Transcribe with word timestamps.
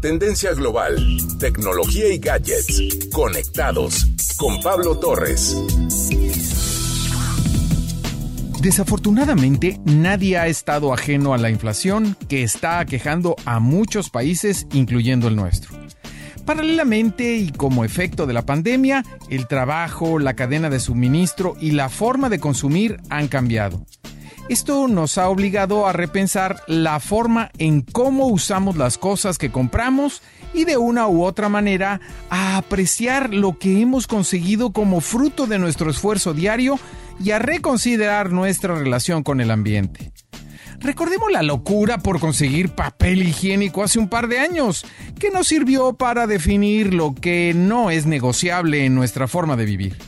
Tendencia 0.00 0.54
global, 0.54 0.96
tecnología 1.40 2.06
y 2.14 2.18
gadgets. 2.18 3.08
Conectados 3.12 4.06
con 4.36 4.60
Pablo 4.62 4.96
Torres. 4.96 5.60
Desafortunadamente, 8.62 9.80
nadie 9.84 10.38
ha 10.38 10.46
estado 10.46 10.94
ajeno 10.94 11.34
a 11.34 11.38
la 11.38 11.50
inflación 11.50 12.16
que 12.28 12.44
está 12.44 12.78
aquejando 12.78 13.34
a 13.44 13.58
muchos 13.58 14.08
países, 14.08 14.68
incluyendo 14.72 15.26
el 15.26 15.34
nuestro. 15.34 15.76
Paralelamente 16.46 17.34
y 17.34 17.50
como 17.50 17.84
efecto 17.84 18.26
de 18.26 18.34
la 18.34 18.46
pandemia, 18.46 19.02
el 19.28 19.48
trabajo, 19.48 20.20
la 20.20 20.34
cadena 20.34 20.70
de 20.70 20.78
suministro 20.78 21.56
y 21.60 21.72
la 21.72 21.88
forma 21.88 22.28
de 22.28 22.38
consumir 22.38 22.98
han 23.10 23.26
cambiado. 23.26 23.84
Esto 24.48 24.88
nos 24.88 25.18
ha 25.18 25.28
obligado 25.28 25.86
a 25.86 25.92
repensar 25.92 26.62
la 26.66 27.00
forma 27.00 27.50
en 27.58 27.82
cómo 27.82 28.28
usamos 28.28 28.78
las 28.78 28.96
cosas 28.96 29.36
que 29.36 29.50
compramos 29.50 30.22
y 30.54 30.64
de 30.64 30.78
una 30.78 31.06
u 31.06 31.22
otra 31.22 31.50
manera 31.50 32.00
a 32.30 32.56
apreciar 32.56 33.34
lo 33.34 33.58
que 33.58 33.82
hemos 33.82 34.06
conseguido 34.06 34.72
como 34.72 35.02
fruto 35.02 35.46
de 35.46 35.58
nuestro 35.58 35.90
esfuerzo 35.90 36.32
diario 36.32 36.78
y 37.22 37.32
a 37.32 37.38
reconsiderar 37.38 38.32
nuestra 38.32 38.74
relación 38.74 39.22
con 39.22 39.42
el 39.42 39.50
ambiente. 39.50 40.12
Recordemos 40.80 41.30
la 41.30 41.42
locura 41.42 41.98
por 41.98 42.18
conseguir 42.18 42.70
papel 42.70 43.24
higiénico 43.24 43.82
hace 43.82 43.98
un 43.98 44.08
par 44.08 44.28
de 44.28 44.38
años, 44.38 44.86
que 45.18 45.30
nos 45.30 45.48
sirvió 45.48 45.92
para 45.92 46.26
definir 46.26 46.94
lo 46.94 47.14
que 47.14 47.52
no 47.54 47.90
es 47.90 48.06
negociable 48.06 48.86
en 48.86 48.94
nuestra 48.94 49.28
forma 49.28 49.56
de 49.56 49.66
vivir. 49.66 49.98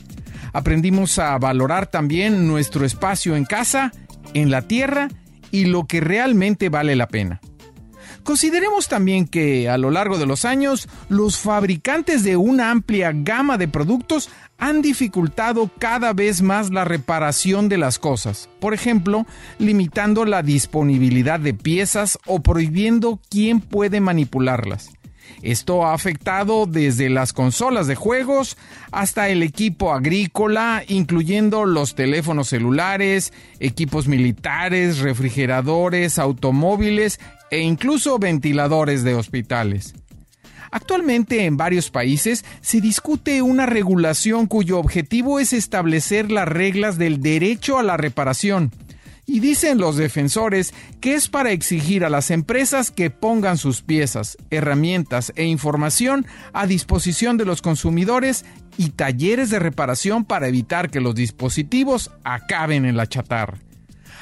Aprendimos 0.53 1.19
a 1.19 1.37
valorar 1.37 1.87
también 1.87 2.47
nuestro 2.47 2.85
espacio 2.85 3.35
en 3.35 3.45
casa, 3.45 3.91
en 4.33 4.51
la 4.51 4.63
tierra 4.63 5.09
y 5.51 5.65
lo 5.65 5.85
que 5.85 5.99
realmente 5.99 6.69
vale 6.69 6.95
la 6.95 7.07
pena. 7.07 7.41
Consideremos 8.23 8.87
también 8.87 9.27
que 9.27 9.67
a 9.67 9.77
lo 9.77 9.89
largo 9.89 10.17
de 10.17 10.27
los 10.27 10.45
años 10.45 10.87
los 11.09 11.39
fabricantes 11.39 12.23
de 12.23 12.37
una 12.37 12.69
amplia 12.69 13.11
gama 13.13 13.57
de 13.57 13.67
productos 13.67 14.29
han 14.59 14.83
dificultado 14.83 15.71
cada 15.79 16.13
vez 16.13 16.43
más 16.43 16.69
la 16.69 16.85
reparación 16.85 17.67
de 17.67 17.79
las 17.79 17.97
cosas, 17.97 18.47
por 18.59 18.75
ejemplo, 18.75 19.25
limitando 19.57 20.23
la 20.25 20.43
disponibilidad 20.43 21.39
de 21.39 21.55
piezas 21.55 22.19
o 22.27 22.41
prohibiendo 22.41 23.19
quién 23.29 23.59
puede 23.59 24.01
manipularlas. 24.01 24.91
Esto 25.41 25.85
ha 25.85 25.93
afectado 25.93 26.65
desde 26.65 27.09
las 27.09 27.33
consolas 27.33 27.87
de 27.87 27.95
juegos 27.95 28.57
hasta 28.91 29.29
el 29.29 29.43
equipo 29.43 29.93
agrícola, 29.93 30.83
incluyendo 30.87 31.65
los 31.65 31.95
teléfonos 31.95 32.49
celulares, 32.49 33.33
equipos 33.59 34.07
militares, 34.07 34.99
refrigeradores, 34.99 36.19
automóviles 36.19 37.19
e 37.49 37.59
incluso 37.59 38.19
ventiladores 38.19 39.03
de 39.03 39.15
hospitales. 39.15 39.93
Actualmente 40.71 41.45
en 41.45 41.57
varios 41.57 41.91
países 41.91 42.45
se 42.61 42.79
discute 42.79 43.41
una 43.41 43.65
regulación 43.65 44.47
cuyo 44.47 44.79
objetivo 44.79 45.39
es 45.39 45.51
establecer 45.51 46.31
las 46.31 46.47
reglas 46.47 46.97
del 46.97 47.21
derecho 47.21 47.77
a 47.77 47.83
la 47.83 47.97
reparación. 47.97 48.71
Y 49.25 49.39
dicen 49.39 49.77
los 49.77 49.97
defensores 49.97 50.73
que 50.99 51.13
es 51.13 51.29
para 51.29 51.51
exigir 51.51 52.03
a 52.03 52.09
las 52.09 52.31
empresas 52.31 52.91
que 52.91 53.09
pongan 53.09 53.57
sus 53.57 53.81
piezas, 53.81 54.37
herramientas 54.49 55.31
e 55.35 55.45
información 55.45 56.25
a 56.53 56.67
disposición 56.67 57.37
de 57.37 57.45
los 57.45 57.61
consumidores 57.61 58.45
y 58.77 58.89
talleres 58.89 59.49
de 59.49 59.59
reparación 59.59 60.25
para 60.25 60.47
evitar 60.47 60.89
que 60.89 61.01
los 61.01 61.15
dispositivos 61.15 62.11
acaben 62.23 62.85
en 62.85 62.97
la 62.97 63.07
chatarra 63.07 63.59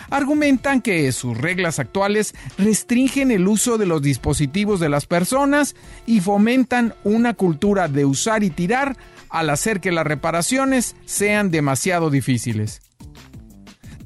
argumentan 0.10 0.82
que 0.82 1.12
sus 1.12 1.38
reglas 1.38 1.80
actuales 1.80 2.34
restringen 2.58 3.32
el 3.32 3.48
uso 3.48 3.78
de 3.78 3.86
los 3.86 4.02
dispositivos 4.02 4.80
de 4.80 4.90
las 4.90 5.06
personas 5.06 5.76
y 6.06 6.20
fomentan 6.22 6.96
una 7.04 7.34
cultura 7.34 7.88
de 7.88 8.06
usar 8.06 8.44
y 8.44 8.50
tirar 8.50 8.98
al 9.30 9.50
hacer 9.50 9.80
que 9.80 9.92
las 9.92 10.06
reparaciones 10.06 10.96
sean 11.06 11.52
demasiado 11.52 12.10
difíciles. 12.10 12.82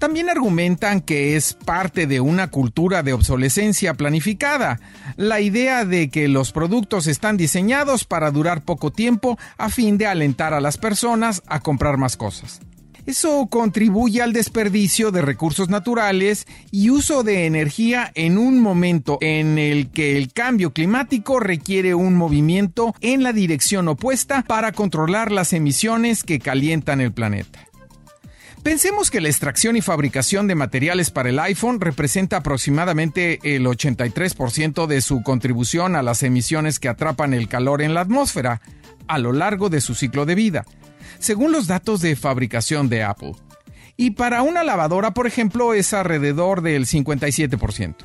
También 0.03 0.30
argumentan 0.30 1.00
que 1.00 1.38
es 1.38 1.53
parte 1.53 2.08
de 2.08 2.19
una 2.19 2.50
cultura 2.50 3.03
de 3.03 3.14
obsolescencia 3.14 3.94
planificada, 3.94 4.81
la 5.16 5.40
idea 5.40 5.86
de 5.86 6.09
que 6.09 6.28
los 6.28 6.52
productos 6.52 7.08
están 7.08 7.38
diseñados 7.38 8.03
para 8.03 8.30
durar 8.30 8.66
poco 8.66 8.92
tiempo 8.92 9.40
a 9.58 9.69
fin 9.69 9.97
de 9.97 10.06
alentar 10.06 10.53
a 10.53 10.59
las 10.59 10.78
personas 10.78 11.42
a 11.47 11.62
comprar 11.62 11.96
más 11.96 12.18
cosas. 12.18 12.59
Eso 13.06 13.47
contribuye 13.50 14.22
al 14.22 14.34
desperdicio 14.34 15.09
de 15.12 15.22
recursos 15.22 15.69
naturales 15.69 16.47
y 16.69 16.90
uso 16.90 17.24
de 17.24 17.46
energía 17.46 18.12
en 18.13 18.38
un 18.38 18.59
momento 18.59 19.19
en 19.22 19.58
el 19.58 19.90
que 19.90 20.18
el 20.18 20.34
cambio 20.34 20.74
climático 20.74 21.40
requiere 21.40 21.96
un 21.96 22.16
movimiento 22.16 22.94
en 23.00 23.24
la 23.24 23.31
dirección 23.31 23.88
opuesta 23.88 24.44
para 24.46 24.74
controlar 24.74 25.31
las 25.31 25.53
emisiones 25.53 26.25
que 26.25 26.40
calientan 26.40 27.00
el 27.00 27.13
planeta. 27.13 27.69
Pensemos 28.63 29.12
que 29.12 29.22
la 29.22 29.29
extracción 29.29 29.75
y 29.75 29.81
fabricación 29.81 30.47
de 30.47 30.56
materiales 30.56 31.12
para 31.12 31.29
el 31.29 31.40
iPhone 31.40 31.81
representa 31.81 32.38
aproximadamente 32.38 33.40
el 33.44 33.66
83% 33.66 34.88
de 34.88 35.01
su 35.01 35.22
contribución 35.22 35.96
a 35.96 36.01
las 36.01 36.24
emisiones 36.24 36.79
que 36.79 36.90
atrapan 36.90 37.34
el 37.34 37.50
calor 37.50 37.81
en 37.81 37.94
la 37.94 38.01
atmósfera 38.01 38.62
a 39.07 39.19
lo 39.19 39.34
largo 39.34 39.69
de 39.69 39.81
su 39.81 39.96
ciclo 39.96 40.25
de 40.25 40.35
vida 40.35 40.66
según 41.19 41.51
los 41.51 41.68
datos 41.68 42.01
de 42.01 42.16
fabricación 42.16 42.90
de 42.90 43.03
Apple. 43.03 43.34
Y 43.96 44.12
para 44.12 44.41
una 44.41 44.63
lavadora, 44.63 45.13
por 45.13 45.28
ejemplo, 45.28 45.74
es 45.74 45.94
alrededor 45.94 46.62
del 46.62 46.85
57%. 46.85 47.95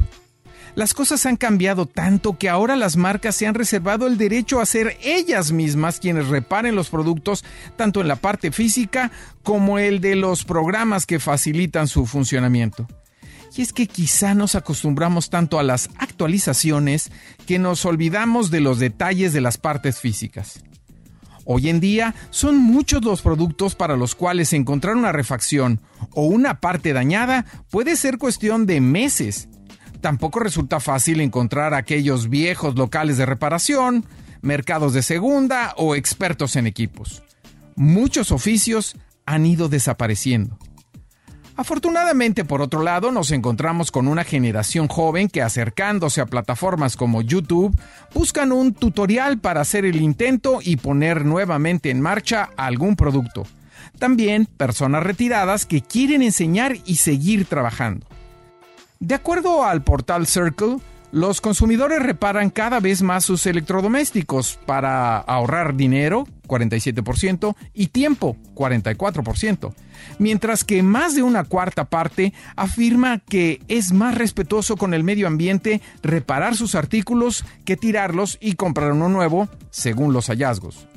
Las 0.78 0.94
cosas 0.94 1.26
han 1.26 1.36
cambiado 1.36 1.86
tanto 1.86 2.38
que 2.38 2.48
ahora 2.48 2.76
las 2.76 2.96
marcas 2.96 3.34
se 3.34 3.48
han 3.48 3.56
reservado 3.56 4.06
el 4.06 4.16
derecho 4.16 4.60
a 4.60 4.64
ser 4.64 4.96
ellas 5.02 5.50
mismas 5.50 5.98
quienes 5.98 6.28
reparen 6.28 6.76
los 6.76 6.88
productos, 6.88 7.44
tanto 7.74 8.00
en 8.00 8.06
la 8.06 8.14
parte 8.14 8.52
física 8.52 9.10
como 9.42 9.80
el 9.80 10.00
de 10.00 10.14
los 10.14 10.44
programas 10.44 11.04
que 11.04 11.18
facilitan 11.18 11.88
su 11.88 12.06
funcionamiento. 12.06 12.86
Y 13.56 13.62
es 13.62 13.72
que 13.72 13.88
quizá 13.88 14.34
nos 14.34 14.54
acostumbramos 14.54 15.30
tanto 15.30 15.58
a 15.58 15.64
las 15.64 15.90
actualizaciones 15.98 17.10
que 17.44 17.58
nos 17.58 17.84
olvidamos 17.84 18.52
de 18.52 18.60
los 18.60 18.78
detalles 18.78 19.32
de 19.32 19.40
las 19.40 19.58
partes 19.58 19.98
físicas. 19.98 20.62
Hoy 21.44 21.70
en 21.70 21.80
día 21.80 22.14
son 22.30 22.56
muchos 22.56 23.04
los 23.04 23.20
productos 23.20 23.74
para 23.74 23.96
los 23.96 24.14
cuales 24.14 24.52
encontrar 24.52 24.94
una 24.94 25.10
refacción 25.10 25.80
o 26.12 26.26
una 26.26 26.60
parte 26.60 26.92
dañada 26.92 27.46
puede 27.68 27.96
ser 27.96 28.18
cuestión 28.18 28.64
de 28.64 28.80
meses. 28.80 29.48
Tampoco 30.00 30.38
resulta 30.38 30.80
fácil 30.80 31.20
encontrar 31.20 31.74
aquellos 31.74 32.28
viejos 32.28 32.76
locales 32.76 33.16
de 33.16 33.26
reparación, 33.26 34.04
mercados 34.42 34.92
de 34.92 35.02
segunda 35.02 35.74
o 35.76 35.94
expertos 35.94 36.56
en 36.56 36.66
equipos. 36.66 37.22
Muchos 37.74 38.30
oficios 38.30 38.96
han 39.26 39.46
ido 39.46 39.68
desapareciendo. 39.68 40.58
Afortunadamente, 41.58 42.44
por 42.44 42.62
otro 42.62 42.84
lado, 42.84 43.10
nos 43.10 43.32
encontramos 43.32 43.90
con 43.90 44.06
una 44.06 44.22
generación 44.22 44.86
joven 44.86 45.28
que 45.28 45.42
acercándose 45.42 46.20
a 46.20 46.26
plataformas 46.26 46.96
como 46.96 47.20
YouTube 47.20 47.76
buscan 48.14 48.52
un 48.52 48.74
tutorial 48.74 49.40
para 49.40 49.62
hacer 49.62 49.84
el 49.84 50.00
intento 50.00 50.60
y 50.62 50.76
poner 50.76 51.24
nuevamente 51.24 51.90
en 51.90 52.00
marcha 52.00 52.50
algún 52.56 52.94
producto. 52.94 53.42
También 53.98 54.46
personas 54.46 55.02
retiradas 55.02 55.66
que 55.66 55.82
quieren 55.82 56.22
enseñar 56.22 56.76
y 56.86 56.96
seguir 56.96 57.44
trabajando. 57.44 58.06
De 59.00 59.14
acuerdo 59.14 59.64
al 59.64 59.82
portal 59.84 60.26
Circle, 60.26 60.78
los 61.12 61.40
consumidores 61.40 62.02
reparan 62.02 62.50
cada 62.50 62.80
vez 62.80 63.00
más 63.00 63.24
sus 63.24 63.46
electrodomésticos 63.46 64.58
para 64.66 65.18
ahorrar 65.18 65.76
dinero, 65.76 66.26
47%, 66.46 67.54
y 67.72 67.86
tiempo, 67.86 68.36
44%, 68.54 69.72
mientras 70.18 70.64
que 70.64 70.82
más 70.82 71.14
de 71.14 71.22
una 71.22 71.44
cuarta 71.44 71.84
parte 71.84 72.34
afirma 72.56 73.20
que 73.20 73.62
es 73.68 73.92
más 73.92 74.16
respetuoso 74.16 74.76
con 74.76 74.92
el 74.92 75.04
medio 75.04 75.28
ambiente 75.28 75.80
reparar 76.02 76.56
sus 76.56 76.74
artículos 76.74 77.44
que 77.64 77.76
tirarlos 77.76 78.36
y 78.40 78.54
comprar 78.54 78.92
uno 78.92 79.08
nuevo, 79.08 79.48
según 79.70 80.12
los 80.12 80.26
hallazgos. 80.26 80.88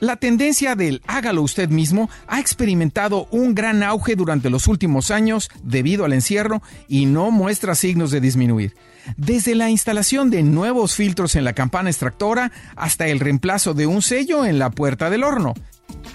La 0.00 0.14
tendencia 0.14 0.76
del 0.76 1.02
hágalo 1.08 1.42
usted 1.42 1.70
mismo 1.70 2.08
ha 2.28 2.38
experimentado 2.38 3.26
un 3.32 3.54
gran 3.54 3.82
auge 3.82 4.14
durante 4.14 4.48
los 4.48 4.68
últimos 4.68 5.10
años 5.10 5.50
debido 5.64 6.04
al 6.04 6.12
encierro 6.12 6.62
y 6.86 7.06
no 7.06 7.32
muestra 7.32 7.74
signos 7.74 8.12
de 8.12 8.20
disminuir. 8.20 8.76
Desde 9.16 9.56
la 9.56 9.70
instalación 9.70 10.30
de 10.30 10.44
nuevos 10.44 10.94
filtros 10.94 11.34
en 11.34 11.42
la 11.42 11.52
campana 11.52 11.90
extractora 11.90 12.52
hasta 12.76 13.08
el 13.08 13.18
reemplazo 13.18 13.74
de 13.74 13.86
un 13.86 14.00
sello 14.00 14.44
en 14.44 14.60
la 14.60 14.70
puerta 14.70 15.10
del 15.10 15.24
horno. 15.24 15.54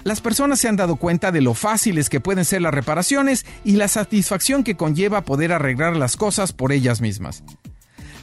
Las 0.05 0.21
personas 0.21 0.59
se 0.59 0.69
han 0.69 0.77
dado 0.77 0.95
cuenta 0.95 1.33
de 1.33 1.41
lo 1.41 1.53
fáciles 1.53 2.09
que 2.09 2.21
pueden 2.21 2.45
ser 2.45 2.61
las 2.61 2.73
reparaciones 2.73 3.45
y 3.65 3.73
la 3.73 3.89
satisfacción 3.89 4.63
que 4.63 4.77
conlleva 4.77 5.25
poder 5.25 5.51
arreglar 5.51 5.97
las 5.97 6.15
cosas 6.15 6.53
por 6.53 6.71
ellas 6.71 7.01
mismas. 7.01 7.43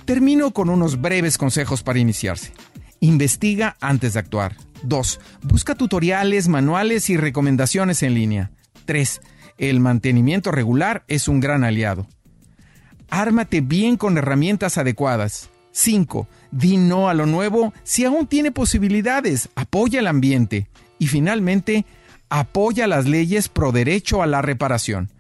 Termino 0.07 0.53
con 0.53 0.71
unos 0.71 1.03
breves 1.03 1.37
consejos 1.37 1.83
para 1.83 1.99
iniciarse. 1.99 2.53
Investiga 3.01 3.77
antes 3.81 4.15
de 4.15 4.21
actuar. 4.21 4.70
2. 4.83 5.21
Busca 5.43 5.75
tutoriales, 5.75 6.49
manuales 6.49 7.11
y 7.11 7.17
recomendaciones 7.17 8.03
en 8.03 8.15
línea. 8.15 8.51
3. 8.85 9.21
El 9.59 9.81
mantenimiento 9.81 10.51
regular 10.51 11.05
es 11.07 11.29
un 11.29 11.41
gran 11.41 11.65
aliado. 11.65 12.07
Ármate 13.11 13.61
bien 13.61 13.97
con 13.97 14.17
herramientas 14.17 14.79
adecuadas. 14.79 15.51
5. 15.73 16.29
Di 16.51 16.77
no 16.77 17.09
a 17.09 17.15
lo 17.15 17.27
nuevo 17.27 17.73
si 17.83 18.05
aún 18.05 18.27
tiene 18.27 18.53
posibilidades. 18.53 19.49
Apoya 19.55 20.01
el 20.01 20.07
ambiente. 20.07 20.69
Y 20.99 21.07
finalmente, 21.07 21.87
apoya 22.29 22.87
las 22.87 23.07
leyes 23.07 23.49
pro 23.49 23.73
derecho 23.73 24.23
a 24.23 24.27
la 24.27 24.43
reparación. 24.43 25.11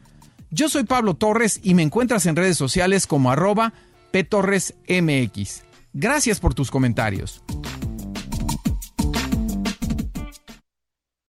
Yo 0.51 0.69
soy 0.69 0.85
Pablo 0.85 1.15
Torres 1.15 1.61
y 1.63 1.75
me 1.75 1.83
encuentras 1.83 2.27
en 2.27 2.37
redes 2.37 2.57
sociales 2.57 3.07
como 3.07 3.31
arroba 3.31 3.73
ptorresmx. 4.11 5.63
Gracias 5.93 6.41
por 6.41 6.55
tus 6.55 6.71
comentarios. 6.71 7.43